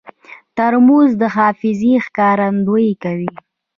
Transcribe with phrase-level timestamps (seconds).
[0.57, 3.31] ترموز د حافظې ښکارندویي کوي.